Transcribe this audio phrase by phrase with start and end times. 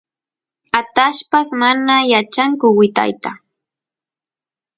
[0.79, 3.31] atallpas mana yachanku wytayta